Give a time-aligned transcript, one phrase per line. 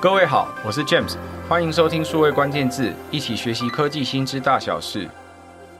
[0.00, 1.16] 各位好，我是 James，
[1.48, 5.08] 欢迎收听数位关键字，一起学习科技新知大小事。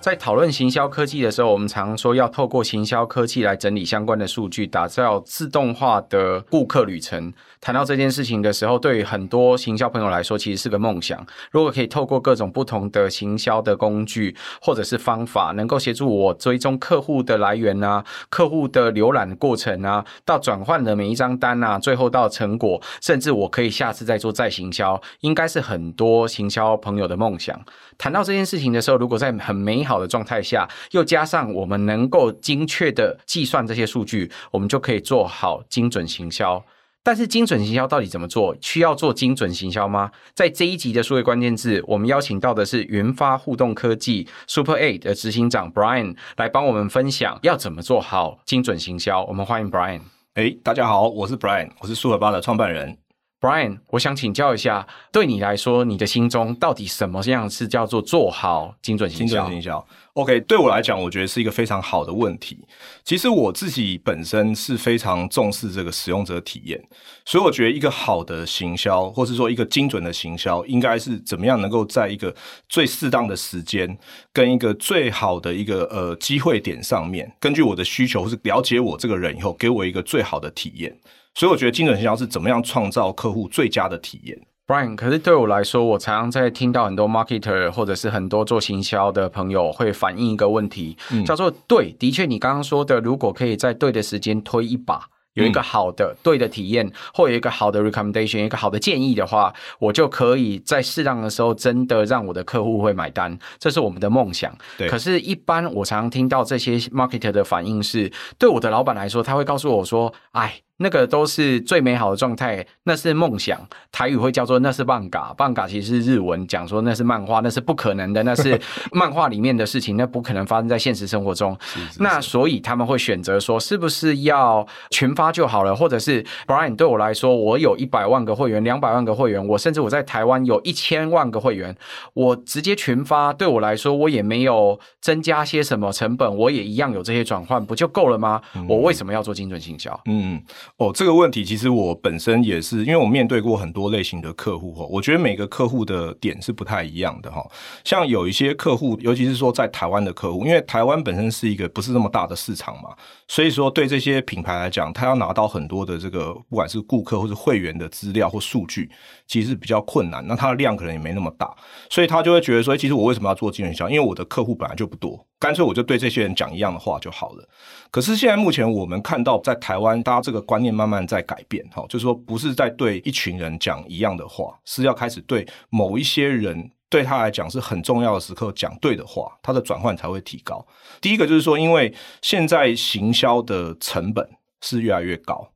[0.00, 7.32] 在讨论行销科技的时候，我们常说要透过行销科技来整理相关的数据，打造自动化的顾客旅程。
[7.60, 11.26] 谈到这件事情的时候，对于很多行销朋友来说，其实是个梦想。
[11.50, 27.60] 如果可以透过各种不同的行销的工具或者是方法，能够协助我追踪客户的来源啊，客户的浏览过程啊，到转换的每一张单啊，最后到成果，甚至我可以下次再做再行销，应该是很多行销朋友的梦想。
[27.98, 36.62] 谈到这件事情的时候，如果在很美好的状态下，又加上我们能够精确的计算这些数据，我们就可以做好精准行销。
[37.02, 38.54] 但是精准行销到底怎么做？
[38.60, 40.10] 需要做精准行销吗？
[40.34, 49.24] 在这一集的数位关键字，我们邀请到的是云发互动科技 Super A 的执行长 Brian 来帮我们分享要怎么做好精准行销。
[49.24, 50.00] 我们欢迎 Brian。
[50.34, 53.07] 哎，大家好，我是 Brian，我是 Super 八的创办人。
[53.40, 59.36] Brian，我想请教一下，对你来说，你的心中到底什么样是叫做做好精准行销？
[59.36, 62.58] 精准行销，OK，对我来讲，我觉得是一个非常好的问题。
[63.04, 66.82] 其实我自己本身是非常重视这个使用者体验，
[67.24, 72.34] 所以我觉得一个好的行销，或是说一个精准的行销，应该是怎么样能够在一个
[72.68, 73.96] 最适当的时间，
[74.32, 80.98] 跟一个最好的一个呃机会点上面，根据我的需求或是了解我这个人以后，给我一个最好的体验。
[81.38, 84.36] 所以我觉得精准行销是怎么样创造客户最佳的体验
[84.66, 84.96] ，Brian。
[84.96, 95.00] 可是对我来说，我常常在听到很多 marketer 或者是很多做行销的朋友会反映一个问题，嗯、叫做对，的确你刚刚说的，如果可以在对的时间推一把。
[95.34, 104.52] 有一个好的对的体验，或有一个好的 recommendation，一个好的建议的话，我就可以在适当的时候真的让我的客户会买单，这是我们的梦想。
[104.76, 104.88] 对。
[104.88, 113.60] 可是，一般我常常听到这些 marketer 的反应是，对我的老板来说，他会告诉我说：“哎。”那个都是最美好的状态，那是梦想。
[113.92, 118.58] 台语会叫做那是艋舺，艋舺其实是日文讲说那是漫画，那是不可能的，那是
[118.92, 121.56] 漫画里面的事情，那不可能发生在现实生活中。
[121.60, 125.74] 是是是，那所以他们会选择说，是不是要群发就好了？
[125.74, 131.76] 或者是 Brian 对我来说，我有一百万个会员，两百万个会员，我甚至我在台湾有一千万个会员，
[132.14, 138.40] 我直接群发，对我来说，我也没有增加些什么成本，我也一样有这些转换，不就够了吗？
[138.54, 139.98] 嗯、我为什么要做精准行销？
[140.06, 140.40] 嗯。
[140.76, 147.44] 哦，这个问题其实我本身也是，因为我面对过很多类型的客户哈，我觉得每个客户的点是不太一样的哈。
[147.84, 152.90] 像有一些客户，尤其是说在台湾的客户，因为台湾本身是一个不是那么大的市场嘛，
[153.26, 158.88] 所以说对这些品牌来讲，他要拿到很多的这个不管是顾客或是会员的资料或数据，
[159.26, 160.24] 其实比较困难。
[160.26, 161.52] 那它的量可能也没那么大，
[161.90, 163.88] 所以他就会觉得说，其实我为什么要做精准营销？
[163.88, 165.24] 因为我的客户本来就不多。
[165.40, 167.48] 干脆我就对这些人讲一样的话就好了。
[167.92, 180.66] 可是现在目前我们看到，在台湾，大家这个观观念慢慢在改变，哈，就是说不是在对一群人讲一样的话，是要开始对某一些人，对他来讲是很重要的时刻讲对的话，他的转换才会提高。
[181.00, 184.28] 第一个就是说，因为现在行销的成本
[184.60, 185.48] 是越来越高。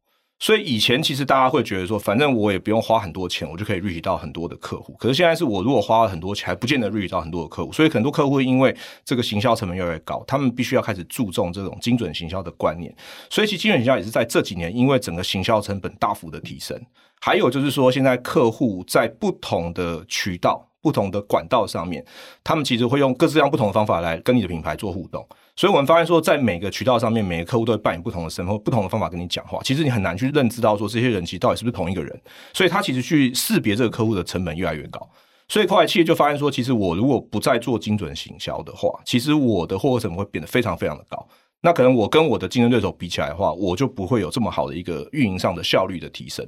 [0.42, 4.92] 所以以前其实大家会觉得说，反正我也不用花很多钱，我就可以 reach 到很多的客户。
[4.98, 7.72] 可是现在是我如果花了很多钱，还不见得 reach 到很多的客户。
[7.72, 12.92] 所以很多客户因为这个行销成本越来越高，他们必须要开始注重这种精准行销的观念。
[13.30, 16.76] 所以其实精准行销也是在这几年，因为整个行销成本大幅的提升。
[17.20, 22.04] 还有就是说，现在客户在不同的渠道、不同的管道上面，
[22.42, 25.26] 他们其实会用各式各样不同的方法来跟你的品牌做互动。
[25.54, 29.60] 所以我们发现说，在每个渠道上面，每个客户都会扮演不同的身份，不同的方法跟你讲话。
[29.62, 32.20] 其实你很难去认知到说，这些人其实到底是不是同一个人。
[32.52, 35.08] 所以他其实去识别这个客户的成本越来越高。
[35.48, 41.28] 所以后来企业就发现说，其实我如果不再做精准行销的话，其实我的获客成本会变得非常非常的高。
[41.60, 46.46] 那可能我跟我的竞争对手比起来的话，我就不会有这么好的一个运营上的效率的提升。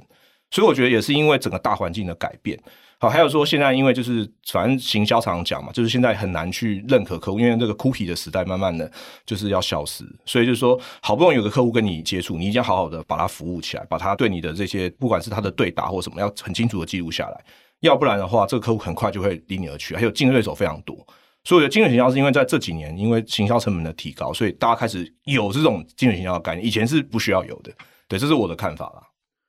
[0.49, 2.59] 所以我觉得也是因为整个大环境的改变。
[2.97, 8.89] 好，还有说现在因为就是反正行销常讲嘛，就是现在很难去认可客户，因为这个 cookie 的时代慢慢的
[9.25, 17.43] 就是要消失，所以就是说好不容易有个客户跟你接触，你一定要好好的把它服务起来，把他对你的这些不管是他的对答或什么，要很清楚的记录下来，
[17.81, 19.93] 要不然的话，这个客户很快就会离你而去。
[19.93, 20.95] 还有竞争对手非常多，
[21.43, 27.71] 所以我觉得精准行销是因为在这几年因为行销成本的提高，所以大家开始有这种精准行销的概念，以前是不需要有的。
[28.07, 29.01] 对，这是我的看法啦。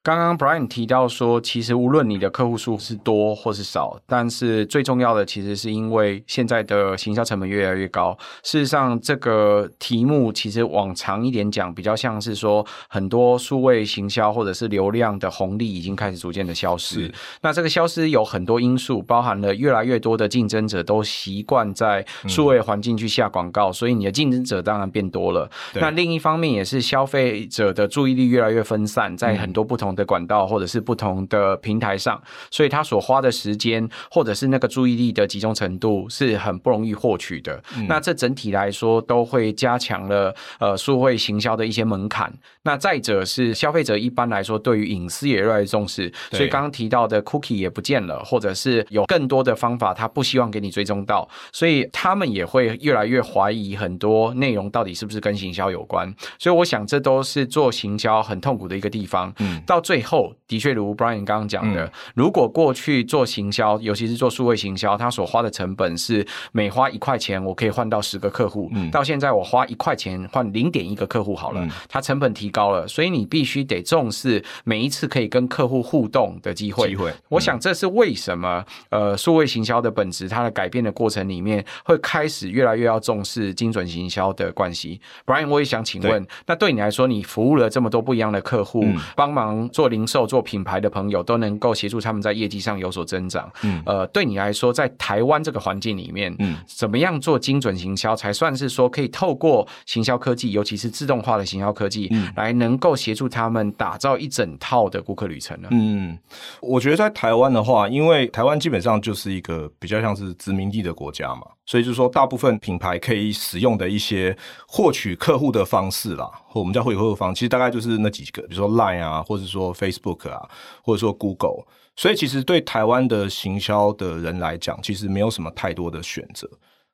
[0.06, 8.16] 刚刚 Brian 提到说，其实无论你的客户数是多或是少，但是最重要的其实是因为现在的行销成本越来越高。
[8.44, 17.12] 事实上，这个题目其实往长一点讲，比较像是说，很多数位行销或者是流量的红利已经开始逐渐的消失。
[17.42, 25.50] 那这个消失有很多因素，包含了越来越多的竞争者都习惯在数位环境去下广告，嗯、所以你的竞争者当然变多了。
[25.74, 37.60] 那另一方面也是消费者的注意力越来越分散，在很多不同的管道或者是不同的平台上，所以他所花的时间或者是那个注意力的集中程度是很不容易获取的。
[37.76, 42.32] 嗯、那这整体来说都会加强了呃数位行销的一些门槛。
[42.62, 56.12] 那再者是消费者一般来说对于隐私也越来越重视，所以刚刚提到的 cookie 也不见了，或者是有更多的方法，他不希望给你追踪到，所以他们也会越来越怀疑很多内容到底是不是跟行销有关。
[56.38, 59.32] 所以我想这都是做行销很痛苦的一个地方。
[59.38, 76.88] 嗯，到最后的确如 Brian 刚刚讲的，如果过去做行销，尤其是做数位行销，他所花的成本是每花一块钱我可以换到十个客户，嗯，到现在我花一块钱换零点一个客户好了，它成本提高了，所以你必须得重视每一次可以跟客户互动的机会。
[76.88, 85.00] 机会，我想这是为什么呃数位行销的本质，它的改变的过程里面会开始越来越要重视精准行销的关系。
[85.24, 88.84] Brian，我也想请问，那对你来说，你服务了这么多不一样的客户，
[89.14, 93.52] 帮忙做零售、做品牌的朋友，都能够协助他们在业绩上有所增长。
[93.62, 105.69] 嗯，呃，对你来说，在台湾这个环境里面，嗯，怎么样做精准行销，才算是说可以透过行销科技，尤其是自动化的行销科技，嗯，来能够协助他们打造一整套的顾客旅程呢？
[105.73, 106.19] 嗯，
[106.62, 114.36] 我觉得在台湾的话，因为台湾基本上就是一个比较像是殖民地的国家嘛，所以就是说，大部分品牌可以使用的一些
[114.68, 120.48] 获取客户的方式啦，或我们叫获取客户方，其实大概就是那几个，比如说 Line 啊，或者说 Facebook 啊，
[120.82, 121.66] 或者说 Google。
[121.96, 126.48] 所以其实对台湾的行销的人来讲，其实没有什么太多的选择。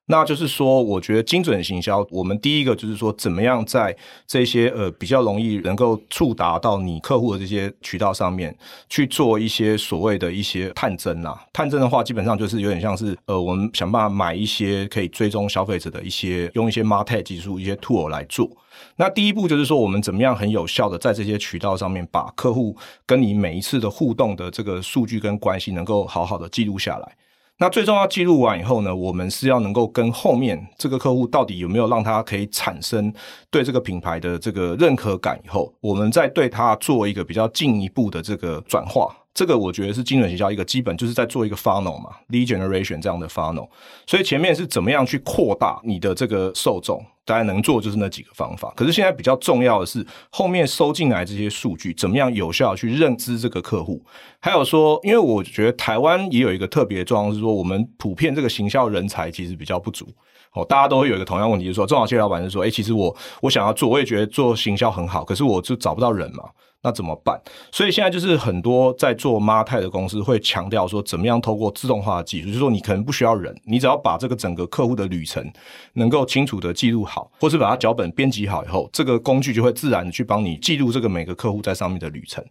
[0.07, 3.97] 那就是说，我觉得精准行销，我们第一个就是说，怎么样在
[4.27, 8.55] 这些呃比较容易能够触达到你客户的这些渠道上面
[8.89, 11.41] 去做一些所谓的一些探针啊。
[11.53, 18.51] 探针的话，基本上就是有点像是呃，我们想办法买一些可以追踪消费者的一些，用一些 Marte 技术、一些 tool 来做。
[18.97, 22.77] 那第一步就是说，我们怎么样很有效的在这些渠道上面，把客户
[23.07, 27.17] 跟你每一次的互动的这个数据跟关系，能够好好的记录下来。
[27.63, 33.15] 那最重要，记录完以后呢，我们是要能够跟后面这个客户到底有没有让他可以产生
[33.53, 39.15] 对这个品牌的这个认可感以后，我们再对他做一个比较进一步的这个转化。
[39.35, 43.67] 这个我觉得是精准行销一个基本，就是在做一个 funnel 嘛，lead generation 这样的 funnel。
[44.07, 48.73] 所以前面是怎么样去扩大你的这个受众，大家能做就是那几个方法。
[48.77, 54.05] 可是现在比较重要的是后面收进来这些数据，怎么样有效去认知这个客户。
[54.39, 60.07] 还有说，因为我觉得台湾也有一个特别状况，是说我们普遍这个行销人才其实比较不足。
[60.55, 66.45] 哦，大家都会有一个同样问题，就是说中小企业老板是说，哎，其实我我想要做，我也觉得做行销很好，可是我就找不到人嘛。
[66.85, 67.41] 那怎么办？
[67.71, 75.49] 所以现在就是很多在做 MarTech 的公司会强调说，怎么样透过自动化的技术，就是说你可能不需要人，你只要把这个整个客户的旅程
[75.93, 82.45] 能够清楚的记录好，或是把它脚本编辑好以后，这个工具就会自然的去帮你记录这个每个客户在上面的旅程。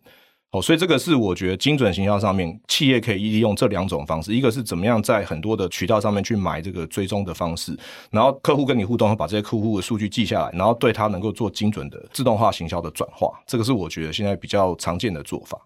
[0.51, 7.73] 哦，所以这个是我觉得精准行销上面企业可以利用这两种方式，一个是怎么样在很多的渠道上面去买这个追踪的方式，
[8.09, 15.57] 然后客户跟你互动，把这些客户的数据记下来，然后对他能够做精准的自动化行销的转化，这个是我觉得现在比较常见的做法。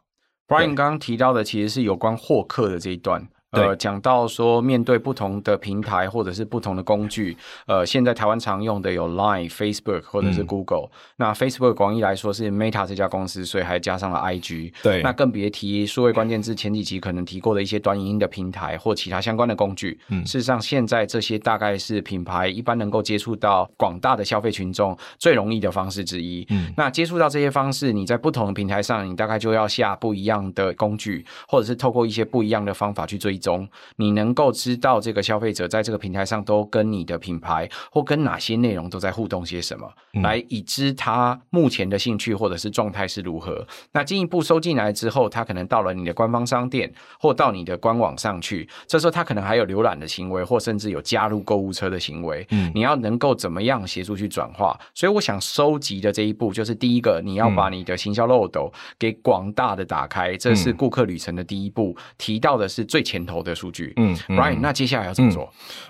[0.47, 3.27] Brian 刚刚提到的其实是有关获客的这一段。
[3.55, 7.35] 呃，讲到说，面对不同的平台或者是不同的工具，
[7.67, 10.89] 呃，现在台湾常用的有 Line、Facebook 或者是 Google、嗯。
[11.17, 14.73] 那 Facebook 广义来说是 Meta 这家公司，所以还加上了 IG。
[14.81, 19.99] 对，那更别提数位关键字前几集可能提过的一些短影音的平台或其他相关的工具。
[20.09, 26.45] 嗯，事实上，现在这些大概是品牌一般能够接触到广大的消费群众最容易的方式之一。
[26.49, 33.35] 嗯，那接触到这些方式，你在不同的平台上，你大概就要下不一样的工具，或者是透过一些不一样的方法去追。
[33.45, 43.65] 中，你能够知道这个消费者在这个平台上都跟你的品牌或跟哪些内容都在互动些什么，嗯、来已知他目前的兴趣或者是状态是如何。
[43.91, 52.47] 那进一步收进来之后，他可能到了你的官方商店或到你的官网上去，这时候他可能还有浏览的行为，或甚至有加入购物车的行为。
[52.49, 54.75] 嗯，你要能够怎么样协助去转化？
[54.95, 61.95] 所以我想收集的这一步就是第一个，你要把你的行销漏斗给广大的打开，这是顾客旅程的第一步。
[62.17, 63.34] 提到的是最前头。
[63.41, 65.43] 的数据，嗯，Right，那接下来要怎么做？
[65.43, 65.49] 嗯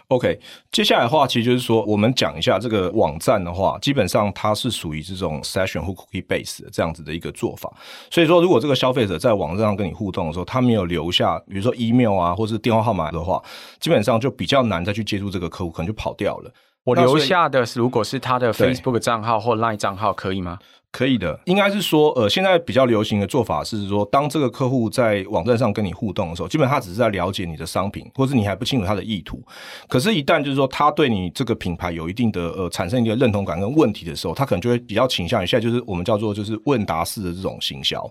[0.10, 0.40] ？OK，
[0.72, 7.72] 接下来的话，其实就是说，我们讲一下这个网站的话，基本上它是属于这种 Session 或 Cookie Base 的这样子的一个做法。
[8.10, 13.42] 所以说，如果这个消费者在网站上跟你互动的时候，他没有留下，比如说 email 啊，或是电话号码的话，
[13.80, 16.52] 基本上就比较难再去接触这个客户，可能就跑掉了。
[16.84, 20.60] 我留下的是，如果是他的 Facebook 账号或 Line 账号，可以吗？
[20.96, 29.44] 可以的，应该是说，呃，现在比较流行的做法是说，当这个客户在网站上跟你互动的时候，基本上他只是在了解你的商品，或是你还不清楚他的意图。
[29.90, 38.02] 可是，一旦就是说他对你这个品牌有一定的呃产生一个认同感跟问题的时候，他可能就会比较倾向于现在就是我们叫做就是问答式的这种行销，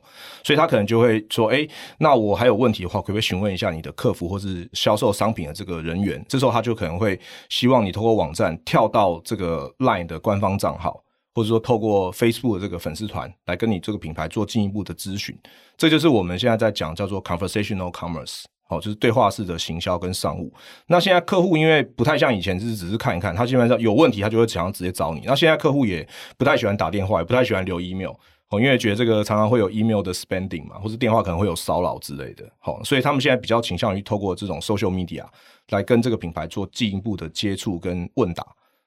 [0.42, 6.22] 所以他可能就会说，哎，那我还有问题的话，可不可以询问一下你的客服或是销售商品的这个人员？
[6.28, 11.03] 这时候他就可能会希望你通过网站跳到这个 Line 的官方账号。
[11.34, 15.36] 或者说，透过 Facebook 的这个粉丝团来跟你这个品牌做进一步的咨询，
[15.76, 20.52] 这就是我们现在在讲叫做 conversational commerce，好，就是对话式的行销跟商务。
[20.86, 25.22] 那现在客户因为不太像以前，就是只是看一看，他基本上有问题，他就会想要直接找你。
[25.24, 26.06] 那现在客户也
[26.38, 28.12] 不太喜欢打电话，也不太喜欢留 email，
[28.50, 35.24] 哦，因为觉得这个常常会有 email 的 spending 嘛，或是电话可能会有骚扰之类的，好，所以他们现在比较倾向于透过这种 social media
[35.70, 38.46] 来跟这个品牌做进一步的接触跟问答。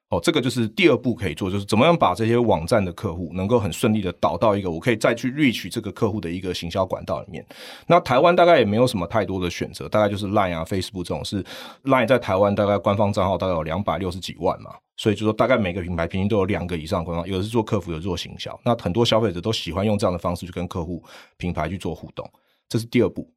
[0.10, 7.46] 哦，这个就是第二步可以做，就是怎么样把这些网站的客户能够很顺利的导到一个我可以再去 reach 这个客户的一个行销管道里面。
[7.88, 11.44] 那台湾大概也没有什么太多的选择，大概就是 Line 啊、Facebook 这种是
[11.84, 18.58] Line 在台湾大概官方账号大概有两百六十几万嘛，所以就说大概每个品牌平均都有两个以上官方，有的是做客服，有的做行销。
[18.64, 21.04] 那很多消费者都喜欢用这样的方式去跟客户
[21.36, 22.26] 品牌去做互动，
[22.70, 23.30] 这是第二步。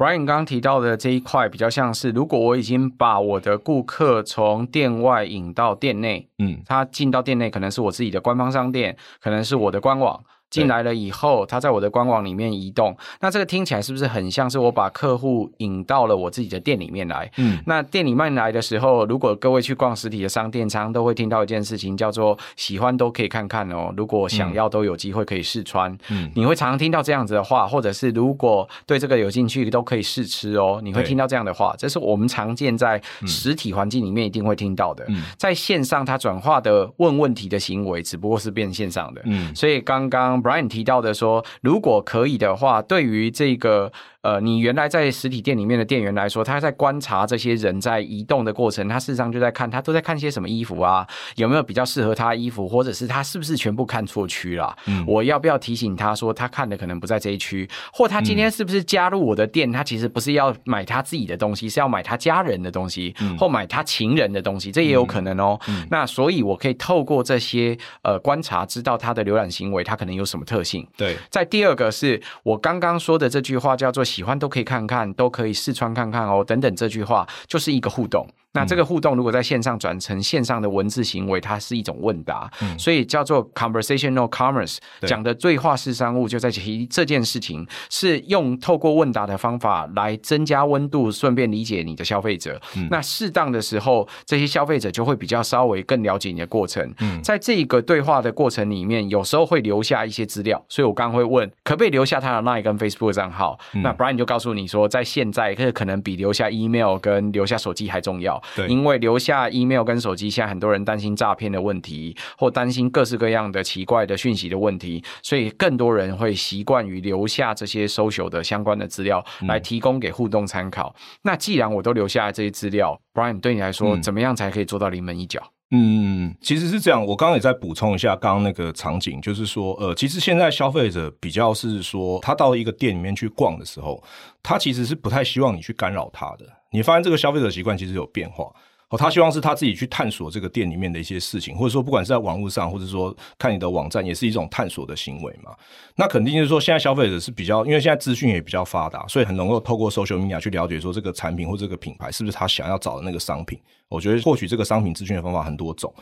[0.00, 10.18] Brian 刚刚提到的这一块比较像是，如果我已经把我的顾客从店外引到店内，嗯，他进到店内可能是我自己的官方商店，可能是我的官网。
[10.50, 17.30] 进来了以后，他在我的官网里面移动，那这个听起来是不是很像是我把客户引到了我自己的店里面来？
[17.36, 25.96] 嗯，那店里面来的时候，如果各位去逛实体的商店，常常都会听到一件事情，叫做喜欢都可以看看哦，如果想要都有机会可以试穿。
[26.08, 35.04] 嗯，你会常常听到这样子的话，或者是如果对这个有兴趣，都可以试吃哦，你会听到这样的话，这是我们常见在实体环境里面一定会听到的。
[35.08, 39.22] 嗯，在线上，它转化的问问题的行为，只不过是变线上的。
[39.26, 40.39] 嗯，所以刚刚。
[40.42, 43.92] Brian 提到的说，如果可以的话，对于这个。
[44.22, 54.76] 呃，你原来在实体店里面的店员来说，他在观察这些人在移动的过程，他事实上就在看他都在看些什么衣服啊，有没有比较适合他的衣服，或者是他是不是全部看错区了？
[54.86, 59.72] 嗯，我要不要提醒他说他看的可能不在这一区，或他今天是不是加入我的店？
[59.72, 65.58] 他其实不是要买他自己的东西，是要买他家人的东西，或买他情人的东西，这也有可能哦。
[65.88, 70.86] 那所以，我可以透过这些呃观察，知道他的浏览行为，他可能有什么特性。
[70.94, 74.04] 对，在第二个是我刚刚说的这句话叫做。
[74.10, 78.26] 喜欢都可以看看，都可以试穿看看哦，等等，这句话就是一个互动。
[78.52, 92.60] 那这个互动如果在线上转成线上的文字行为，它是一种问答，嗯、所以叫做 conversational commerce，讲的对话式商务就在提这件事情，是用透过问答的方法来增加温度，顺便理解你的消费者。
[92.76, 96.92] 嗯、那适当的时候，这些消费者就会比较稍微更了解你的过程。
[96.98, 103.58] 嗯、在这个对话的过程里面，有时候会留下一些资料，所以我刚刚会问，可不可以留下他的 Line 跟 Facebook 账号？
[103.74, 108.39] 嗯、那 Brian 就告诉你说，在现在可可能比留下 email 跟留下手机还重要。
[108.56, 120.94] 对，因为留下 email 跟手机，现在很多人担心诈骗的问题，或担心各式各样的奇怪的讯息的问题，所以更多人会习惯于留下这些 social 的相关的资料来提供给互动参考。
[120.96, 125.42] 嗯、那既然我都留下了这些资料，Brian 对你来说，怎么样才可以做到临门一脚？
[125.72, 127.04] 嗯，其实是这样。
[127.04, 134.02] 我刚刚也在补充一下刚刚那个场景，就是说，呃，其实现在消费者比较是说，他到一个店里面去逛的时候，
[134.42, 136.44] 他其实是不太希望你去干扰他的。
[136.72, 138.52] 你发现这个消费者习惯其实有变化。
[138.88, 145.52] 哦，他希望是他自己去探索这个店里面的一些事情，或者说不管是在网络上，或者说看你的网站，也是一种探索的行为嘛。
[145.94, 153.56] 那肯定就是说，现在消费者是比较，因为现在资讯也比较发达，所以很能够透过 social media 去了解说这个产品或这个品牌是不是他想要找的那个商品。
[153.90, 155.92] 我觉得获取这个商品资讯的方法很多种，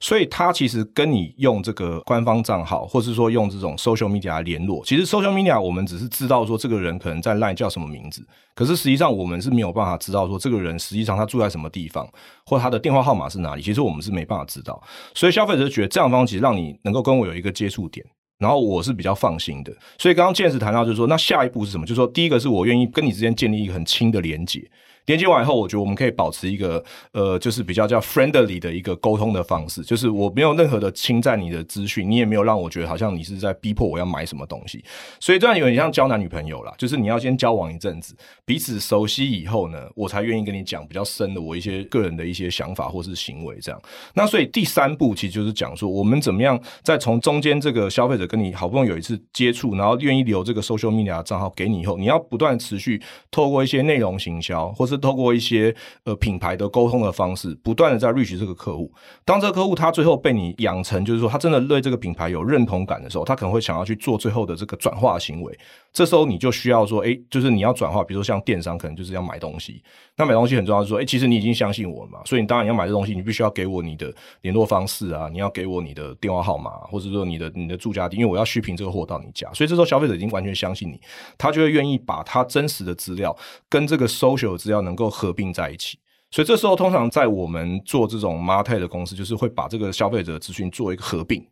[0.00, 4.84] 所以他其实跟你用这个官方账号，或是说用这种 social media 联络。
[4.84, 8.26] 其实 social media 我们只是知道说这个人可能在 line 叫什么名字，
[8.56, 12.04] 可是实际上我们是没有办法知道说这个人实际上他住在什么地方，
[12.44, 13.62] 或他的电话号码是哪里。
[13.62, 14.82] 其实我们是没办法知道，
[15.14, 18.04] 所以消费者觉得这样方其实让你能够跟我有一个接触点，
[18.40, 19.72] 然后我是比较放心的。
[19.98, 21.86] 所以刚刚见识谈到就是说，那下一步是什么？
[21.86, 24.68] 就是说第一个是我愿意跟你之间建立一个很轻的连接。
[25.06, 26.82] 连接完以后，我觉得我们可以保持一个
[27.12, 34.84] 呃，就是比较叫 friendly 的一个沟通的方式，就是我没有任何的侵占你的资讯，你也没有让我觉得好像你是在逼迫我要买什么东西，
[35.20, 43.80] 所以这样有点像交男女朋友啦，就是你要先交往一阵子，彼此熟悉以后呢，我才愿意跟你讲比较深的我一些个人的一些想法或是行为这样。
[44.14, 55.74] 那所以第三步其实就是讲说，我们怎么样在从中间这个消费者跟你好不容易有一次接触，然后愿意留这个 social media 账号给你以后，你要不断持续透过一些内容行销或是是透过一些
[56.04, 58.92] 呃品牌的沟通的方式，不断的在 reach 这个客户。
[59.24, 65.58] 当这个客户他最后被你养成，就是说他真的对这个品牌有认同感的时候，他可能会想要去做最后的这个转化行为。
[65.96, 69.82] 这时候你就需要说，哎，就是你要转化，比如说像电商，可能就是要买东西。
[70.14, 79.50] 那买东西很重要，是说，哎，其实你已经相信我了嘛，所以你当然要买这东西，你必须要给我你的联络方式啊，你要给我你的电话号码，或者说你的你的住家地，因为我要续凭这个货到你家。
[79.54, 81.00] 所以这时候消费者已经完全相信你，
[81.38, 83.34] 他就会愿意把他真实的资料
[83.70, 85.98] 跟这个 social 的资料能够合并在一起。
[86.30, 91.42] 所以这时候通常在我们做这种 m a t e 的公司，就是会把这个消费者的资讯做一个合并。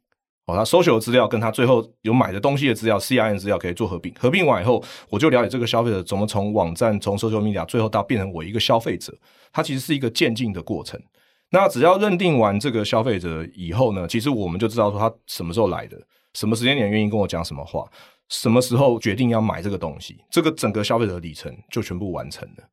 [0.46, 4.12] 哦，他 social 的资料跟他最后有买的东西的资料，C I N 资料可以做合并。
[4.18, 9.16] 合并完以后，我就了解这个消费者怎么从网站、从 social media 最后到变成我一个消费者。
[9.52, 11.00] 它其实是一个渐进的过程。
[11.50, 15.96] 那只要认定完这个消费者以后呢，其实我们就知道说他什么时候来的，
[16.34, 17.84] 什么时间点愿意跟我讲什么话，
[18.28, 22.64] 什么时候决定要买这个东西，这个整个消费者的里程就全部完成了。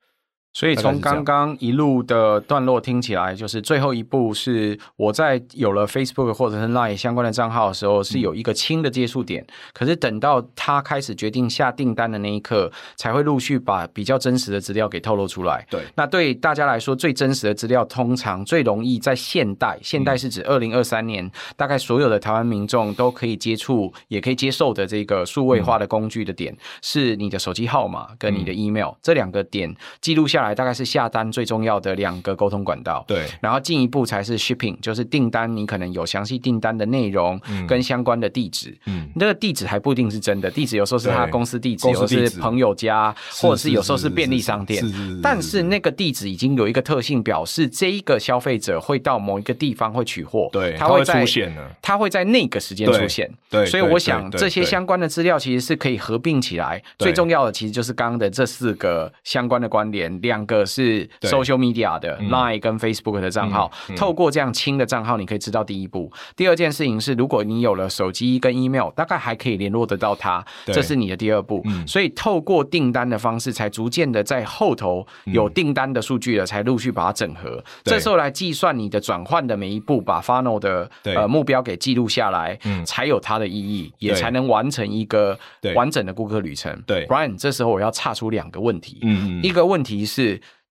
[0.54, 9.46] 所以从刚刚一路的段落听起来，就是最后一步是我在有了 Facebook 或者是 Line 相关的账号的时候，是有一个轻的接触点。
[9.74, 15.66] 可是等到他开始决定下订单的那一刻，才会陆续把比较真实的资料给透露出来。
[15.70, 44.84] 对，那对大家来说，最真实的资料通常最容易在现代，现代是指二零二三年，大概所有的台湾民众都可以接触，也可以接受的这个数位化的工具的点，是你的手机号码跟你的 email 这两个点记录下来大概是下单最重要的两个沟通管道，对，然后进一步才是 shipping，就是订单，你可能有详细订单的内容跟相关的地址，嗯，那个地址还不一定是真的，地址有时候是他公司地址，有时候是朋友家，或者是有时候是便利商店，
[45.22, 60.62] 但是那个地址已经有一个特性，表示这一个消费者会到某一个地方会取货，对，他会出现的，他会在那个时间出现，对，所以我想这些相关的资料其实是可以合并起来，最重要的其实就是刚刚的这四个相关的关联，两个。
[60.64, 66.10] 是 social media 的 Line 跟 Facebook 的账号，透过这样轻的账号，你可以知道第一步。
[66.36, 71.62] 第二件事情是，如果你有了手机跟 email，大概还可以联络得到他，这是你的第二步。
[71.66, 77.50] 嗯、所以透过订单的方式，才逐渐的在后头有订单的数据了，才陆续把它整合。
[77.58, 85.38] 嗯、这时候来计算你的转换的每一步，把 funnel 的呃目标给记录下来，嗯、才有它的意义，也才能完成一个
[85.76, 86.72] 完整的顾客旅程。
[86.86, 89.00] 对，Brian，这时候我要岔出两个问题。
[89.42, 90.21] 一个问题是。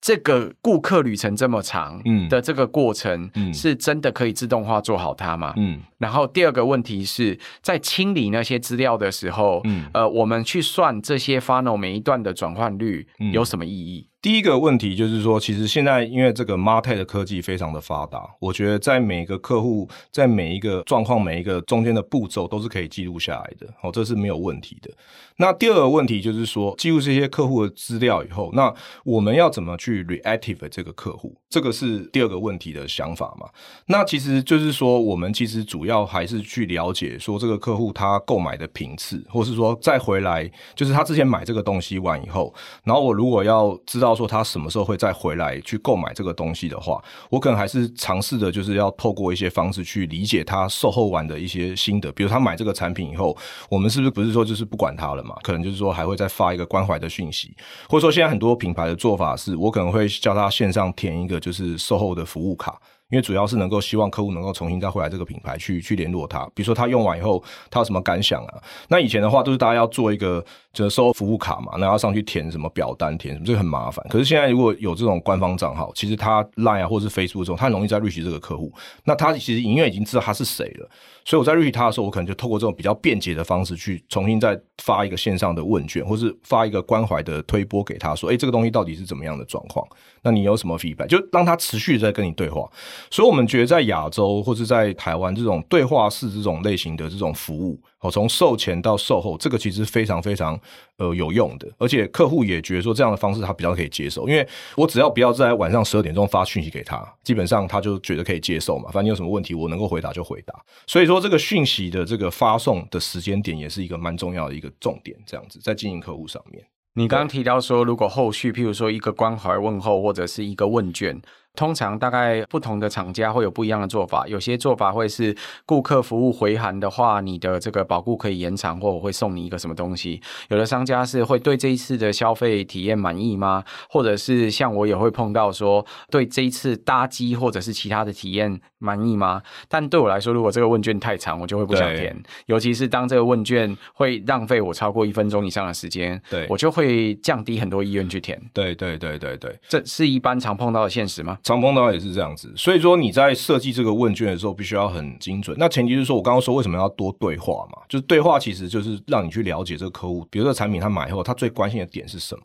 [0.00, 5.52] 这个顾客旅程这么长的这个过程，是真的可以自动化做好它吗？
[5.58, 14.06] 嗯，然后第二个问题是在清理那些资料的时候，嗯，呃，我们去算这些 funnel 每一段的转换率有什么意义？
[14.22, 24.90] 第一个问题就是说，其实现在因为这个 MarTech 的科技非常的发达，我觉得在每一个客户在每一个状况、每一个中间的步骤都是可以记录下来的，哦，这是没有问题的。
[25.36, 28.70] 那第二个问题就是说，记录这些客户的资料以后，那
[29.04, 31.34] 我们要怎么去 reactive 这个客户？
[31.48, 33.48] 这个是第二个问题的想法嘛？
[33.86, 42.54] 那其实就是说，我们其实主要还是去了解说这个客户他购买的频次，或是说再回来，就是他之前买这个东西完以后，
[42.84, 44.09] 然后我如果要知道。
[44.14, 52.10] 说他什么时候会再回来去购买这个东西的话，我可能还是尝试着，就是要透过一些方式去理解他售后完的一些心得。
[52.12, 53.36] 比如他买这个产品以后，
[53.68, 55.36] 我们是不是不是说就是不管他了嘛？
[55.42, 57.54] 可能就是说还会再发一个关怀的讯息，
[57.88, 62.80] 或者说现在很多品牌的做法是，我可能会叫他线上填一个就是售后的服务卡。
[63.10, 68.62] 因为主要是能够希望客户能够重新再回来这个品牌去去联络他，比如说他用完以后他有什么感想啊？
[68.88, 74.06] 那以前的话都是大家要做一个就是售后服务卡嘛，那要上去填什么表单，填什么，这个很麻烦。
[74.08, 78.72] 可是现在如果有这种官方账号，其实他 Line 啊或者是 Facebook 这种，他很容易在 reach 这个客户。
[79.04, 80.88] 那他其实隐约已经知道他是谁了，
[81.30, 89.86] 所以我在 reach 他的时候，我可能就透过这种比较便捷的方式去重新再发一个线上的问卷，或是发一个关怀的推波给他说，哎，这个东西到底是怎么样的状况？
[90.22, 91.06] 那你有什么 feedback？
[91.06, 92.68] 就让他持续在跟你对话。
[93.12, 100.58] 所以我们觉得在亚洲或是在台湾这种对话式这种类型的这种服务，哦，从售前到售后，这个其实非常非常
[100.96, 108.84] 呃有用的，而且客户也觉得说这样的方式他比较可以接受，因为我只要不要在晚上十二点钟发讯息给他，基本上他就觉得可以接受嘛。
[108.86, 110.54] 反正你有什么问题，我能够回答就回答。
[110.86, 116.64] 所以说这个讯息的这个发送的时间点也是一个蛮重要的一个重点，这样子在经营客户上面。
[116.94, 121.20] 你刚刚提到说，如果后续譬如说一个关怀问候或者是一个问卷，
[121.56, 125.36] 通常大概不同的厂家会有不一样的做法，有些做法会是
[125.66, 130.20] 顾客服务回函的话，你的这个保固可以延长，或我会送你一个什么东西。
[130.48, 133.62] 有的商家是会对这一次的消费体验满意吗？
[133.88, 139.42] 或者是像我也会碰到说，对这一次搭机或者是其他的体验满意吗？
[139.68, 142.16] 但对我来说，如果这个问卷太长，我就会不想填。
[142.46, 148.40] 尤其是当这个问卷会浪费我超过一分钟以上的时间，对，我就会降低很多意愿去填。
[148.54, 151.38] 对对对对对，这是一般常碰到的现实吗？
[151.42, 155.56] 常碰到也是这样子，所以说你在设计这个问卷的时候，必须要很精准。
[155.58, 157.78] 那前提是说，我刚刚说为什么要多对话嘛？
[157.88, 162.44] 就是对话其实就是让你去了解这个客户，比如说产品他买后，他最关心的点是什么。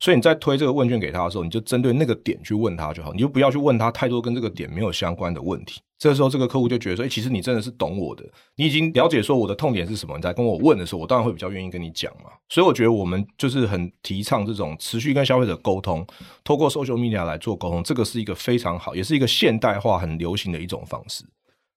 [0.00, 5.80] 所以你在推这个问卷给他的时候，你就针对那个点去问他就好，你就不要去问他太多跟这个点没有相关的问题。
[5.98, 8.22] 这时候，这个客户就觉得说，哎，其实你真的是懂我的，
[8.56, 12.30] 你已经了解说我的痛点是什么，你在跟我问的时候，我当然会比较愿意跟你讲嘛。
[12.50, 16.06] 所以我觉得我们就是很提倡这种持续跟消费者沟通，
[16.44, 21.24] 透过 social media 来做沟通，这个是一个非常好，也是一个现代化很流行的一种方式。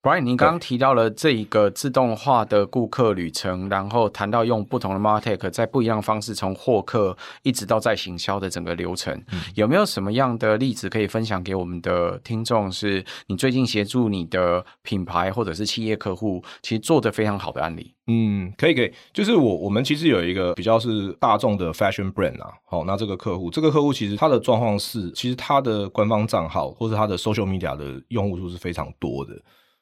[0.02, 12.72] Brian，您刚刚提到了这一个自动化的顾客旅程，然后谈到用不同的 MarTech 在不一样的方式从获客一直到在行销的整个流程，嗯，有没有什么样的例子可以分享给我们的听众？
[12.72, 17.94] 是你最近协助你的品牌或者是企业客户，其实做得非常好的案例？
[18.08, 29.34] 嗯，可以可以，就是我我们其实有一个比较是大众的 fashion brand 啊，好，那这个客户，这个客户其实他的状况是，其实他的官方账号或是他的 social media 的用户数是非常多的。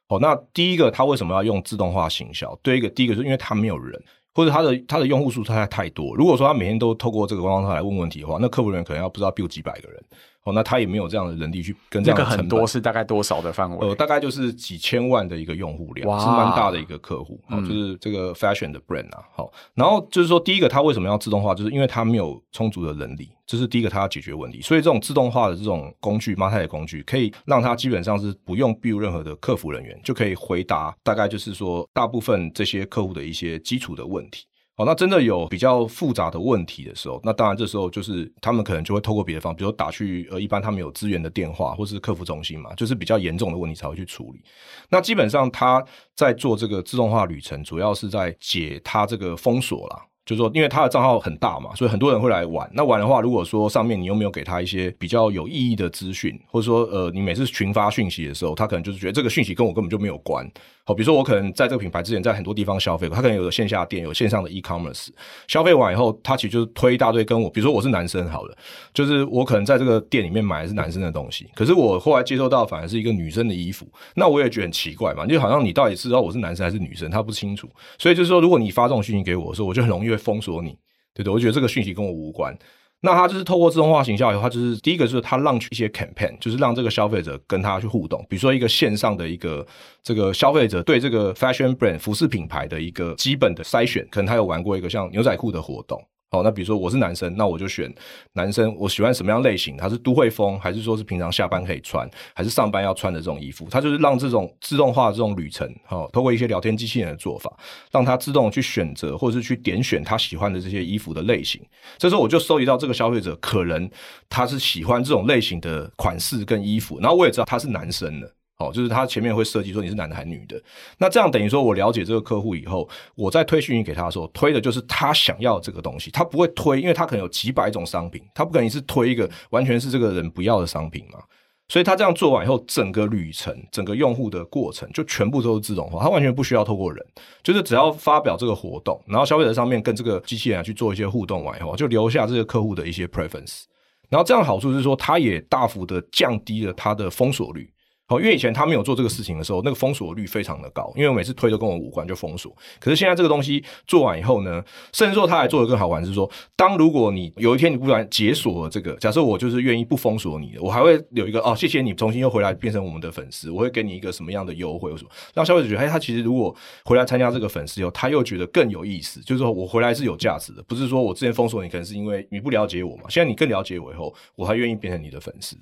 [0.10, 2.56] 哦，那第一个，他为什么要用自动化行销？
[2.64, 4.02] 对一个，第一个是因为他没有人，
[4.34, 6.16] 或者他的他的用户数太太太多。
[6.16, 10.02] 如果说他每天都透过这个官方号来问问题的话，那客服人员可能要不知道 build 几百个人。
[10.48, 12.38] 哦，那他也没有这样的人力去跟这样的成本。
[12.38, 13.86] 这个很多是大概多少的范围？
[13.86, 17.38] 呃，大概就是几千万的一个用户量，是蛮大的一个客户。
[17.50, 19.22] 哦，就是这个 fashion 的 brand 啊。
[19.36, 21.54] 好，然后就是说，第一个他为什么要自动化？
[21.54, 24.62] 就是因为他没有充足的人力，这是第一个他要解决问题。
[24.62, 34.46] 所以这种自动化的这种工具，MarTech 的工具，可以让他基本上是不用 build 任何的客服人员，就可以回答大概就是说大部分这些客户的一些基础的问题。
[34.78, 44.42] 好，那真的有比较复杂的问题的时候，那当然这时候就是他们可能就会透过别的方，比如打去呃，一般他们有资源的电话或是客服中心嘛，就是比较严重的问题才会去处理。
[44.88, 45.84] 那基本上他
[46.16, 50.00] 在做这个自动化旅程，主要是在解他这个封锁啦。
[50.28, 52.70] 就是说，因为他的账号很大嘛，所以很多人会来玩。
[52.74, 60.46] 那玩的话，如果说上面你又没有给他一些比较有意义的资讯，或者说呃，你每次群发讯息的时候，他可能就是觉得这个讯息跟我根本就没有关。
[60.88, 65.10] 好，比如说我可能在这个品牌之前在很多地方消费过，他可能有线下店，有线上的 e-commerce，
[65.46, 68.58] 消费完以后，他其实就是推一大堆跟我，比如说我是男生好了，
[68.94, 77.70] 就是我可能在这个店里面买的是男生的东西，可是我后来接收到反而是一个女生的衣服，那我也觉得很奇怪嘛，就好像你到底知道我是男生还是女生，他不清楚，
[78.00, 80.78] 所以就是说，如果你发这种讯息给我的时候，我就很容易会封锁你，
[81.14, 81.34] 对对？
[81.34, 82.58] 我觉得这个讯息跟我无关。
[83.02, 89.66] 那他就是透过自动化行销以后，他就是第一个就是他让一些 campaign，就是让这个消费者跟他去互动，比如说一个线上的一个
[90.02, 96.04] 这个消费者对这个 fashion brand 服饰品牌的一个基本的筛选，可能他有玩过一个像牛仔裤的活动。
[96.30, 97.94] 好，那比如说我是男生，那我就选
[98.34, 98.76] 男生。
[98.78, 99.78] 我喜欢什么样类型？
[99.78, 103.68] 他是都会风，还是说是平常下班可以穿，还是上班要穿的这种衣服？
[103.72, 107.58] 他就是让这种自动化的这种旅程，好，透过一些聊天机器人的做法，
[107.92, 111.62] 让他自动去选择，或者是去点选他喜欢的这些衣服的类型。
[111.98, 113.90] 这时候我就收集到这个消费者可能
[114.28, 118.30] 他是喜欢这种类型的款式跟衣服，然后我也知道他是男生的。
[118.60, 120.60] 哦，就是他前面会设计说你是男的还是女的，
[120.98, 131.20] 那这样等于说我了解这个客户以后，我在推讯息给他的时候，推的就是他想要这个东西，他不会推，因为他可能有几百种商品，他不可能是推一个完全是这个人不要的商品嘛，
[131.68, 137.06] 所以他这样做完以后，整个旅程、整个用户的过程就全部都是自动化，他完全不需要透过人，
[137.44, 143.66] 就是只要发表这个活动，然后消费者上面跟这个机器人去做一些互动完以后，就留下这个客户的一些 preference，
[144.10, 147.72] 然后这样好处是说，他也大幅的降低了他的封锁率。
[148.10, 152.56] 好，因为以前他没有做这个事情的时候，那个封锁率非常的高，因为我每次推都跟我无关就封锁。
[152.80, 175.58] 可是现在这个东西做完以后呢，甚至说他还做得更好玩，是说，当如果你有一天你不然解锁了这个，假设我就是愿意不封锁你的，我还会有一个哦，谢谢你重新又回来变成我们的粉丝，我会给你一个什么样的优惠，或什么让消费者觉得，哎，他其实如果回来参加这个粉丝以后，他又觉得更有意思，就是说我回来是有价值的，不是说我之前封锁你可能是因为你不了解我嘛，现在你更了解我以后，我还愿意变成你的粉丝。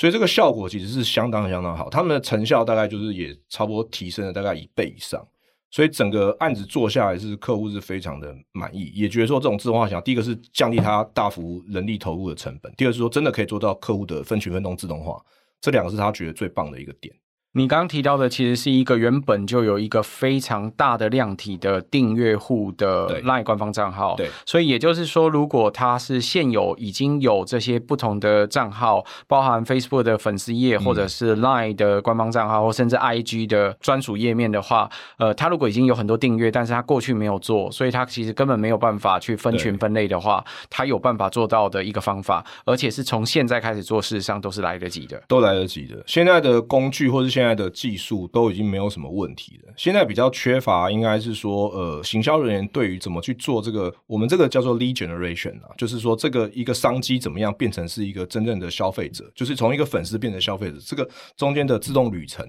[0.00, 5.22] 所以这个效果其实是相当相当好，他们的成效大概就是也差不多提升了大概一倍以上，
[5.70, 15.22] 所以整个案子做下来是客户是非常的满意，也觉得说这种自动化想，第一个是降低他大幅人力投入的成本，第二是说真的可以做到客户的分群分动自动化，
[15.60, 17.14] 这两个是他觉得最棒的一个点。
[17.52, 46.00] 你刚刚提到的其实是一个原本就有一个非常大的量体的订阅户的 LINE 官方账号，对，所以也就是说，如果他是现有已经有这些不同的账号，包含 Facebook 的粉丝页，或者是 LINE 的官方账号，或甚至 IG 的专属页面的话，呃，他如果已经有很多订阅，但是他过去没有做，所以他其实根本没有办法去分群分类的话，他有办法做到的一个方法，而且是从现在开始做，事实上都是来得及的，都来得及的。
[46.06, 49.72] 现在的工具或者现现在的技术都已经没有什么问题了。
[49.74, 62.46] 现在比较缺乏，应该是说，呃，行销人员对于怎么去做这个，我们这个叫做 lead generation 啊，就是说这个一个商机怎么样变成是一个真正的消费者，就是从一个粉丝变成消费者，这个中间的自动旅程。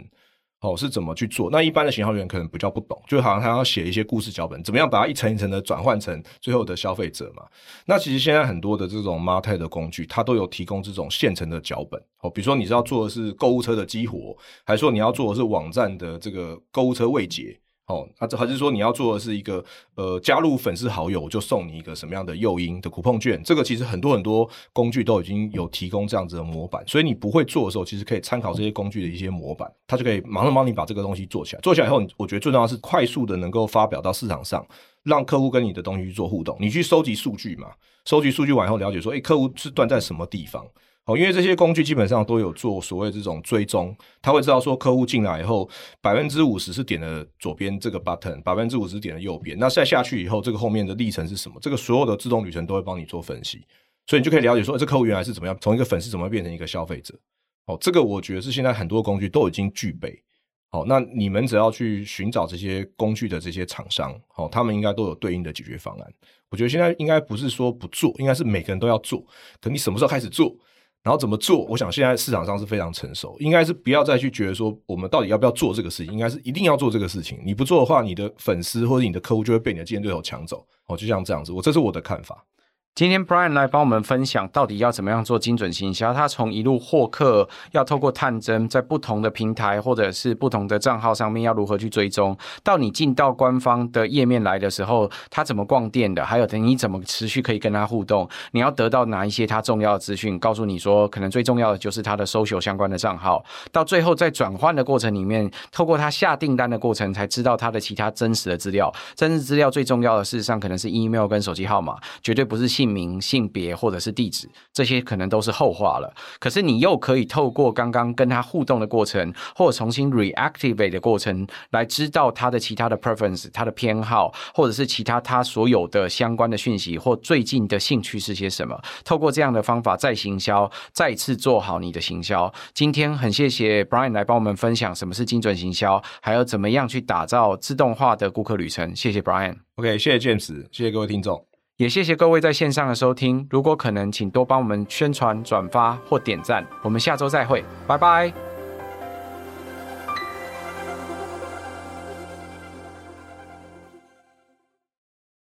[0.61, 1.49] 哦，是怎么去做？
[1.51, 7.43] 那一般的行销员可能比较不懂，就好像他要写一些故事脚本，怎么样把它一层一层的转换成最后的消费者嘛？
[7.85, 11.99] 那其实现在很多的这种 MarTech 的工具，它都有提供这种现成的脚本。
[12.21, 17.59] 哦，比如说你是要做的是购物车的激活，还是说你要做的是网站的这个购物车未结？
[17.91, 19.63] 哦，那这还是说你要做的是一个
[19.95, 23.41] 呃，加入粉丝好友就送你一个什么样的诱因的 coupon 券？
[23.43, 31.61] 这个其实很多很多工具都已经有提供这样子的模板，所以你不会做的时候，其实可以参考这些工具的一些模板，它就可以马上帮你把这个东西做起来。
[31.61, 34.65] 做起来以后，我觉得最重要是快速的能够发表到市场上，
[35.03, 36.55] 让客户跟你的东西去做互动。
[36.59, 37.71] 你去收集数据嘛，
[38.05, 40.65] 收集数据完以后了解说，诶，客户是断在什么地方？
[41.05, 45.67] 哦，因为这些工具基本上都有做所谓这种追踪，他会知道说客户进来以后，
[45.99, 49.57] 百分之五十是点了左边这个 button，百分之五十点了右边。
[49.57, 51.57] 那再下去以后，这个后面的历程是什么？
[51.59, 53.65] 这个所有的自动旅程都会帮你做分析，
[54.05, 57.17] 所以你就可以了解说，这客户原来是怎么样，从一个粉丝怎么变成一个消费者。
[57.65, 60.21] 哦，这个我觉得是现在很多工具都已经具备。
[60.69, 66.13] 好，那你们只要去寻找这些工具的这些厂商，好，他们应该都有对应的解决方案。
[66.49, 69.25] 我觉得现在应该不是说不做，应该是每个人都要做。
[69.59, 70.55] 可你什么时候开始做？
[71.03, 71.65] 然后怎么做？
[71.65, 77.39] 我想现在市场上是非常成熟，应该是不要再去觉得说我们到底要不要做这个事情，应该是一定要做这个事情。
[77.43, 80.65] 你不做的话，你的粉丝或者你的客户就会被你的竞争对手抢走。
[80.87, 82.45] 哦，就像这样子，我这是我的看法。
[82.93, 86.13] 今天 Brian 来帮我们分享到底要怎么样做精准行销。
[86.13, 103.41] 他从一路获客，要透过探针，在不同的平台或者是不同的账号上面要如何去追踪，到你进到官方的页面来的时候，他怎么逛店的，还有等你怎么持续可以跟他互动，你要得到哪一些他重要的资讯，告诉你说，可能最重要的就是他的 social 相关的账号。
[103.71, 108.93] 到最后在转换的过程里面，透过他下订单的过程，才知道他的其他真实的资料。
[109.15, 112.80] 真实资料最重要的，事实上可能是 email 跟手机号码，绝对不是。
[112.81, 116.11] 姓名、性别或者是地址，这些可能都是后话了。
[116.39, 128.75] 可是你又可以透过刚刚跟他互动的过程，或者重新 reactivate 的过程，来知道他的其他的 preference、他的偏好，或者是其他他所有的相关的讯息或最近的兴趣是些什么。
[129.05, 132.51] 透过这样的方法再行销，再次做好你的行销。
[132.73, 138.95] 今天很谢谢 Brian 来帮我们分享什么是精准行销，还有怎么样去打造自动化的顾客旅程。
[138.95, 139.57] 谢谢 Brian。
[139.75, 141.50] OK，谢谢 James，谢谢各位听众。
[141.81, 146.63] 也谢谢各位在线上的收听，如果可能，请多帮我们宣传、转发或点赞。
[146.83, 148.31] 我们下周再会，拜拜。